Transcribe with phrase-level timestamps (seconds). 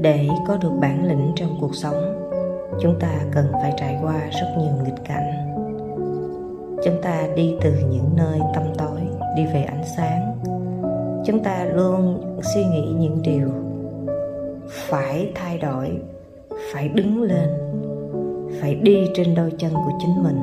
[0.00, 2.30] để có được bản lĩnh trong cuộc sống,
[2.80, 5.54] chúng ta cần phải trải qua rất nhiều nghịch cảnh.
[6.84, 9.00] Chúng ta đi từ những nơi tăm tối,
[9.36, 10.38] đi về ánh sáng.
[11.26, 12.22] Chúng ta luôn
[12.54, 13.48] suy nghĩ những điều
[14.70, 16.00] phải thay đổi,
[16.72, 17.48] phải đứng lên,
[18.60, 20.38] phải đi trên đôi chân của chính mình,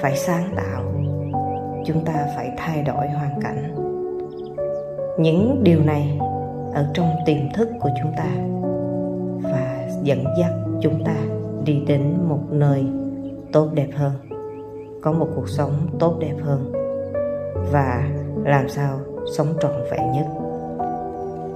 [0.00, 0.82] phải sáng tạo.
[1.84, 3.74] Chúng ta phải thay đổi hoàn cảnh.
[5.18, 6.18] Những điều này
[6.74, 8.30] ở trong tiềm thức của chúng ta
[9.42, 11.16] và dẫn dắt chúng ta
[11.64, 12.86] đi đến một nơi
[13.52, 14.12] tốt đẹp hơn,
[15.02, 16.72] có một cuộc sống tốt đẹp hơn
[17.72, 18.10] và
[18.44, 18.98] làm sao
[19.36, 20.26] sống trọn vẹn nhất.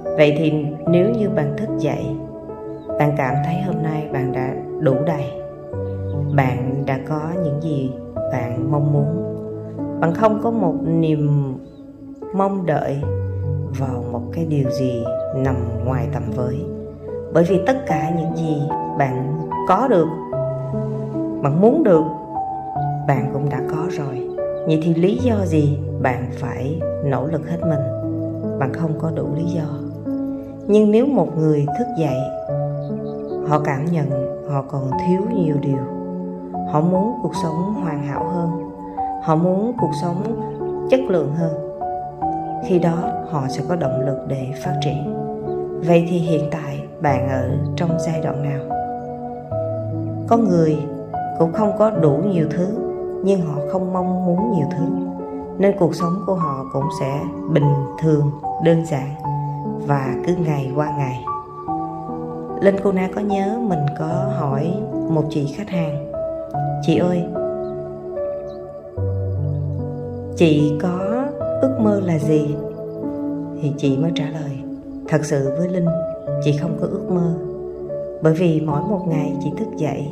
[0.03, 0.53] Vậy thì
[0.87, 2.05] nếu như bạn thức dậy,
[2.99, 5.25] bạn cảm thấy hôm nay bạn đã đủ đầy,
[6.35, 7.91] bạn đã có những gì
[8.31, 9.35] bạn mong muốn,
[10.01, 11.53] bạn không có một niềm
[12.33, 13.01] mong đợi
[13.77, 15.03] vào một cái điều gì
[15.35, 15.55] nằm
[15.85, 16.65] ngoài tầm với.
[17.33, 18.61] Bởi vì tất cả những gì
[18.97, 20.07] bạn có được,
[21.41, 22.03] bạn muốn được,
[23.07, 24.27] bạn cũng đã có rồi.
[24.65, 27.79] Vậy thì lý do gì bạn phải nỗ lực hết mình?
[28.59, 29.63] Bạn không có đủ lý do.
[30.67, 32.19] Nhưng nếu một người thức dậy,
[33.47, 34.09] họ cảm nhận
[34.49, 35.79] họ còn thiếu nhiều điều.
[36.71, 38.49] Họ muốn cuộc sống hoàn hảo hơn.
[39.23, 40.23] Họ muốn cuộc sống
[40.89, 41.68] chất lượng hơn
[42.67, 42.97] khi đó,
[43.29, 45.15] họ sẽ có động lực để phát triển.
[45.87, 48.77] Vậy thì hiện tại, bạn ở trong giai đoạn nào?
[50.27, 50.77] Có người
[51.39, 52.67] cũng không có đủ nhiều thứ,
[53.23, 54.85] nhưng họ không mong muốn nhiều thứ,
[55.57, 57.21] nên cuộc sống của họ cũng sẽ
[57.53, 58.31] bình thường,
[58.63, 59.09] đơn giản
[59.87, 61.23] và cứ ngày qua ngày.
[62.61, 64.05] Linh cô na có nhớ mình có
[64.37, 64.73] hỏi
[65.09, 66.11] một chị khách hàng,
[66.81, 67.23] chị ơi,
[70.35, 71.08] chị có
[71.61, 72.55] ước mơ là gì?
[73.61, 74.51] Thì chị mới trả lời,
[75.07, 75.85] thật sự với linh,
[76.43, 77.33] chị không có ước mơ.
[78.21, 80.07] Bởi vì mỗi một ngày chị thức dậy,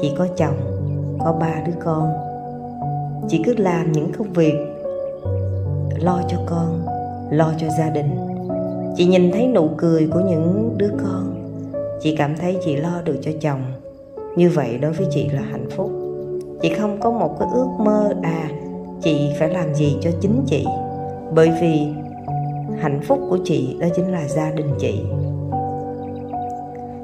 [0.00, 0.56] chị có chồng,
[1.24, 2.12] có ba đứa con.
[3.28, 4.54] Chị cứ làm những công việc
[5.98, 6.86] lo cho con,
[7.30, 8.10] lo cho gia đình.
[8.96, 11.34] Chị nhìn thấy nụ cười của những đứa con.
[12.00, 13.60] Chị cảm thấy chị lo được cho chồng.
[14.36, 15.90] Như vậy đối với chị là hạnh phúc.
[16.62, 18.50] Chị không có một cái ước mơ à
[19.02, 20.66] chị phải làm gì cho chính chị?
[21.34, 21.86] Bởi vì
[22.80, 25.02] hạnh phúc của chị đó chính là gia đình chị.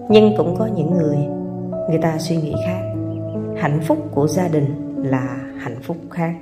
[0.09, 1.17] Nhưng cũng có những người
[1.89, 2.81] người ta suy nghĩ khác.
[3.57, 6.35] Hạnh phúc của gia đình là hạnh phúc khác.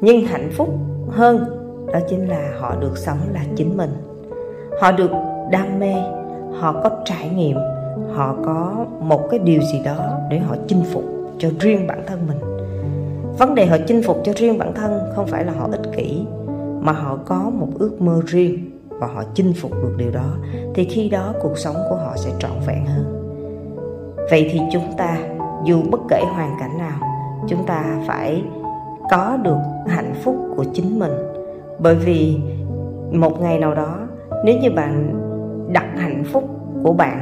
[0.00, 0.68] Nhưng hạnh phúc
[1.08, 1.44] hơn
[1.92, 3.90] đó chính là họ được sống là chính mình.
[4.80, 5.10] Họ được
[5.50, 5.94] đam mê,
[6.58, 7.56] họ có trải nghiệm,
[8.12, 11.04] họ có một cái điều gì đó để họ chinh phục
[11.38, 12.55] cho riêng bản thân mình
[13.38, 16.26] vấn đề họ chinh phục cho riêng bản thân không phải là họ ích kỷ,
[16.80, 20.34] mà họ có một ước mơ riêng và họ chinh phục được điều đó,
[20.74, 23.22] thì khi đó cuộc sống của họ sẽ trọn vẹn hơn.
[24.30, 25.18] Vậy thì chúng ta,
[25.64, 26.98] dù bất kể hoàn cảnh nào,
[27.48, 28.44] chúng ta phải
[29.10, 31.12] có được hạnh phúc của chính mình.
[31.78, 32.38] Bởi vì
[33.12, 33.98] một ngày nào đó,
[34.44, 35.22] nếu như bạn
[35.72, 36.44] đặt hạnh phúc
[36.82, 37.18] của bạn